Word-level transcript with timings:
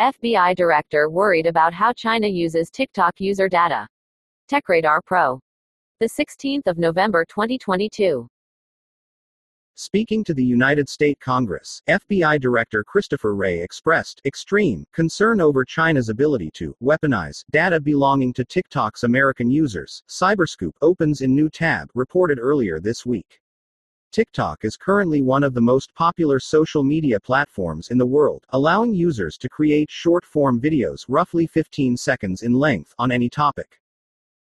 FBI 0.00 0.54
director 0.54 1.08
worried 1.08 1.46
about 1.46 1.72
how 1.72 1.90
China 1.90 2.26
uses 2.26 2.68
TikTok 2.68 3.18
user 3.18 3.48
data. 3.48 3.88
TechRadar 4.46 5.00
Pro. 5.06 5.40
The 6.00 6.10
16th 6.10 6.66
of 6.66 6.76
November 6.76 7.24
2022. 7.24 8.28
Speaking 9.74 10.22
to 10.24 10.34
the 10.34 10.44
United 10.44 10.90
States 10.90 11.18
Congress, 11.22 11.80
FBI 11.88 12.38
Director 12.38 12.84
Christopher 12.84 13.34
Wray 13.34 13.62
expressed 13.62 14.20
extreme 14.26 14.84
concern 14.92 15.40
over 15.40 15.64
China's 15.64 16.10
ability 16.10 16.50
to 16.56 16.76
weaponize 16.82 17.46
data 17.50 17.80
belonging 17.80 18.34
to 18.34 18.44
TikTok's 18.44 19.04
American 19.04 19.50
users. 19.50 20.02
Cyberscoop 20.10 20.72
opens 20.82 21.22
in 21.22 21.34
new 21.34 21.48
tab, 21.48 21.88
reported 21.94 22.38
earlier 22.38 22.80
this 22.80 23.06
week. 23.06 23.40
TikTok 24.16 24.64
is 24.64 24.78
currently 24.78 25.20
one 25.20 25.44
of 25.44 25.52
the 25.52 25.60
most 25.60 25.94
popular 25.94 26.40
social 26.40 26.82
media 26.82 27.20
platforms 27.20 27.90
in 27.90 27.98
the 27.98 28.06
world, 28.06 28.46
allowing 28.48 28.94
users 28.94 29.36
to 29.36 29.46
create 29.46 29.90
short 29.90 30.24
form 30.24 30.58
videos 30.58 31.04
roughly 31.06 31.46
15 31.46 31.98
seconds 31.98 32.40
in 32.40 32.54
length 32.54 32.94
on 32.98 33.12
any 33.12 33.28
topic. 33.28 33.78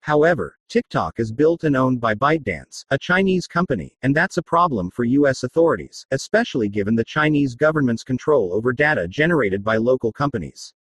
However, 0.00 0.58
TikTok 0.68 1.20
is 1.20 1.30
built 1.30 1.62
and 1.62 1.76
owned 1.76 2.00
by 2.00 2.16
ByteDance, 2.16 2.84
a 2.90 2.98
Chinese 2.98 3.46
company, 3.46 3.94
and 4.02 4.12
that's 4.12 4.38
a 4.38 4.42
problem 4.42 4.90
for 4.90 5.04
US 5.04 5.44
authorities, 5.44 6.04
especially 6.10 6.68
given 6.68 6.96
the 6.96 7.04
Chinese 7.04 7.54
government's 7.54 8.02
control 8.02 8.52
over 8.52 8.72
data 8.72 9.06
generated 9.06 9.62
by 9.62 9.76
local 9.76 10.10
companies. 10.10 10.74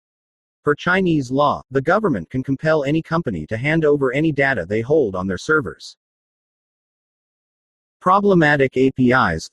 Per 0.63 0.75
Chinese 0.75 1.29
law, 1.29 1.61
the 1.71 1.81
government 1.81 2.29
can 2.29 2.41
compel 2.41 2.85
any 2.85 3.01
company 3.01 3.45
to 3.47 3.57
hand 3.57 3.83
over 3.83 4.13
any 4.13 4.31
data 4.31 4.65
they 4.65 4.79
hold 4.79 5.13
on 5.13 5.27
their 5.27 5.37
servers. 5.37 5.97
Problematic 7.99 8.77
APIs 8.77 9.49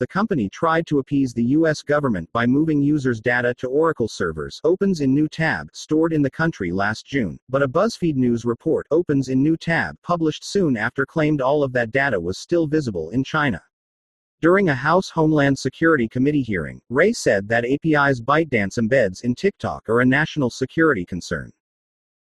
the 0.00 0.06
company 0.06 0.48
tried 0.48 0.86
to 0.86 1.00
appease 1.00 1.32
the 1.32 1.42
U.S. 1.58 1.82
government 1.82 2.30
by 2.32 2.46
moving 2.46 2.80
users' 2.80 3.20
data 3.20 3.52
to 3.54 3.66
Oracle 3.66 4.06
servers, 4.06 4.60
opens 4.62 5.00
in 5.00 5.12
new 5.12 5.26
tab, 5.26 5.70
stored 5.72 6.12
in 6.12 6.22
the 6.22 6.30
country 6.30 6.70
last 6.70 7.04
June, 7.04 7.36
but 7.48 7.64
a 7.64 7.68
BuzzFeed 7.68 8.14
News 8.14 8.44
report, 8.44 8.86
opens 8.92 9.28
in 9.28 9.42
new 9.42 9.56
tab, 9.56 9.96
published 10.04 10.44
soon 10.44 10.76
after 10.76 11.04
claimed 11.04 11.40
all 11.40 11.64
of 11.64 11.72
that 11.72 11.90
data 11.90 12.20
was 12.20 12.38
still 12.38 12.68
visible 12.68 13.10
in 13.10 13.24
China. 13.24 13.60
During 14.40 14.68
a 14.68 14.74
House 14.74 15.10
Homeland 15.10 15.58
Security 15.58 16.06
Committee 16.06 16.42
hearing, 16.42 16.80
Wray 16.90 17.12
said 17.12 17.48
that 17.48 17.64
API's 17.64 18.20
ByteDance 18.20 18.78
embeds 18.78 19.24
in 19.24 19.34
TikTok 19.34 19.88
are 19.88 20.00
a 20.00 20.06
national 20.06 20.50
security 20.50 21.04
concern. 21.04 21.50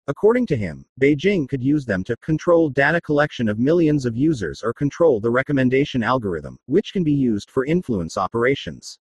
According 0.10 0.46
to 0.46 0.56
him, 0.56 0.86
Beijing 1.02 1.50
could 1.50 1.62
use 1.62 1.86
them 1.86 2.02
to 2.06 2.16
control 2.18 2.70
data 2.70 3.02
collection 3.02 3.50
of 3.50 3.60
millions 3.60 4.06
of 4.06 4.16
users 4.16 4.64
or 4.64 4.72
control 4.72 5.20
the 5.20 5.30
recommendation 5.30 6.02
algorithm, 6.02 6.58
which 6.66 6.94
can 6.94 7.04
be 7.04 7.12
used 7.12 7.52
for 7.52 7.66
influence 7.66 8.18
operations. 8.18 9.00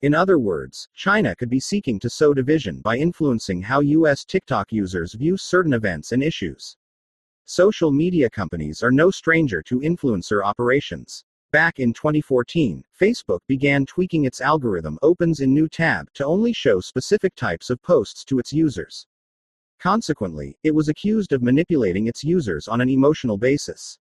In 0.00 0.14
other 0.14 0.38
words, 0.38 0.88
China 0.94 1.36
could 1.36 1.50
be 1.50 1.60
seeking 1.60 1.98
to 2.00 2.08
sow 2.08 2.32
division 2.32 2.80
by 2.80 2.96
influencing 2.96 3.60
how 3.60 3.80
US 3.80 4.24
TikTok 4.24 4.72
users 4.72 5.12
view 5.12 5.36
certain 5.36 5.74
events 5.74 6.12
and 6.12 6.22
issues. 6.22 6.74
Social 7.44 7.92
media 7.92 8.30
companies 8.30 8.82
are 8.82 8.90
no 8.90 9.10
stranger 9.10 9.60
to 9.64 9.80
influencer 9.80 10.42
operations. 10.42 11.22
Back 11.52 11.80
in 11.80 11.92
2014, 11.92 12.82
Facebook 12.98 13.40
began 13.46 13.84
tweaking 13.84 14.24
its 14.24 14.40
algorithm 14.40 14.98
opens 15.02 15.40
in 15.40 15.52
new 15.52 15.68
tab 15.68 16.10
to 16.14 16.24
only 16.24 16.54
show 16.54 16.80
specific 16.80 17.34
types 17.34 17.68
of 17.68 17.82
posts 17.82 18.24
to 18.24 18.38
its 18.38 18.54
users. 18.54 19.06
Consequently, 19.80 20.58
it 20.62 20.74
was 20.74 20.90
accused 20.90 21.32
of 21.32 21.42
manipulating 21.42 22.06
its 22.06 22.22
users 22.22 22.68
on 22.68 22.82
an 22.82 22.90
emotional 22.90 23.38
basis. 23.38 23.98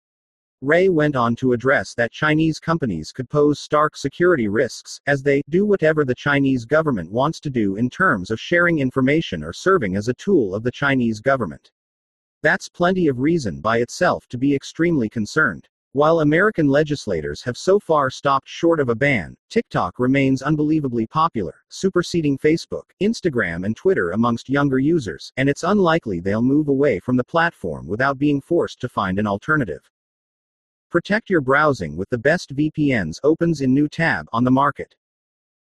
Wray 0.63 0.89
went 0.89 1.17
on 1.17 1.35
to 1.37 1.53
address 1.53 1.95
that 1.95 2.13
Chinese 2.13 2.61
companies 2.61 3.11
could 3.11 3.29
pose 3.29 3.59
stark 3.59 3.97
security 3.97 4.47
risks, 4.47 5.01
as 5.09 5.21
they 5.21 5.43
do 5.51 5.67
whatever 5.67 6.05
the 6.05 6.15
Chinese 6.15 6.65
government 6.65 7.11
wants 7.11 7.41
to 7.41 7.51
do 7.51 7.75
in 7.75 7.91
terms 7.91 8.31
of 8.31 8.39
sharing 8.39 8.79
information 8.79 9.43
or 9.43 9.53
serving 9.53 9.97
as 9.97 10.07
a 10.07 10.15
tool 10.15 10.55
of 10.55 10.63
the 10.63 10.71
Chinese 10.71 11.21
government. 11.21 11.73
That's 12.43 12.69
plenty 12.69 13.09
of 13.09 13.19
reason 13.19 13.61
by 13.61 13.79
itself 13.79 14.29
to 14.29 14.39
be 14.39 14.55
extremely 14.55 15.09
concerned. 15.09 15.69
While 15.95 16.19
American 16.19 16.67
legislators 16.67 17.41
have 17.43 17.57
so 17.57 17.79
far 17.79 18.11
stopped 18.11 18.49
short 18.49 18.81
of 18.81 18.89
a 18.89 18.97
ban, 18.97 19.37
TikTok 19.49 20.01
remains 20.01 20.43
unbelievably 20.43 21.07
popular, 21.07 21.55
superseding 21.69 22.37
Facebook, 22.37 22.87
Instagram, 23.01 23.65
and 23.65 23.77
Twitter 23.77 24.11
amongst 24.11 24.49
younger 24.49 24.81
users, 24.81 25.33
and 25.37 25.49
it's 25.49 25.63
unlikely 25.63 26.19
they'll 26.19 26.43
move 26.43 26.67
away 26.67 26.99
from 26.99 27.17
the 27.17 27.23
platform 27.23 27.87
without 27.87 28.19
being 28.19 28.41
forced 28.41 28.81
to 28.81 28.89
find 28.89 29.21
an 29.21 29.29
alternative. 29.29 29.89
Protect 30.91 31.31
your 31.31 31.41
browsing 31.41 31.97
with 31.97 32.11
the 32.11 32.19
best 32.19 32.57
VPNs 32.57 33.21
opens 33.23 33.61
in 33.61 33.73
new 33.73 33.87
tab 33.87 34.27
on 34.33 34.43
the 34.43 34.51
market. 34.51 34.97